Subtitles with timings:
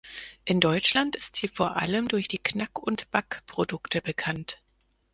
[0.45, 4.59] In Deutschland ist sie vor allem durch die Knack-und-Back-Produkte bekannt.